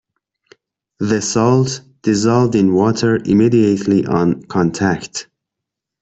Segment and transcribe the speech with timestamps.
[0.97, 5.27] The salt dissolved in water immediately on contact.